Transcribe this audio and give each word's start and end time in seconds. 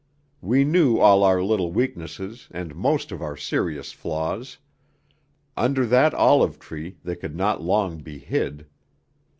We 0.41 0.63
knew 0.63 0.97
all 0.97 1.23
our 1.23 1.43
little 1.43 1.71
weaknesses 1.71 2.47
and 2.49 2.73
most 2.73 3.11
of 3.11 3.21
our 3.21 3.37
serious 3.37 3.91
flaws; 3.91 4.57
under 5.55 5.85
that 5.85 6.15
olive 6.15 6.57
tree 6.57 6.97
they 7.03 7.15
could 7.15 7.35
not 7.35 7.61
long 7.61 7.99
be 7.99 8.17
hid. 8.17 8.65